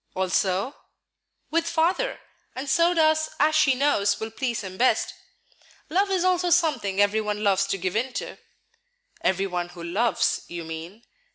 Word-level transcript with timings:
"Also?" 0.15 0.73
"With 1.51 1.69
Father; 1.69 2.21
and 2.55 2.67
so 2.67 2.95
does 2.95 3.29
as 3.39 3.53
she 3.53 3.75
knows 3.75 4.19
will 4.19 4.31
please 4.31 4.61
him 4.61 4.75
best. 4.75 5.13
Love 5.91 6.09
is 6.09 6.23
also 6.23 6.49
something 6.49 6.99
every 6.99 7.21
one 7.21 7.43
loves 7.43 7.67
to 7.67 7.77
give 7.77 7.95
in 7.95 8.11
to." 8.13 8.39
"Every 9.23 9.45
one 9.45 9.69
who 9.69 9.83
loves, 9.83 10.41
you 10.47 10.63
mean." 10.63 11.03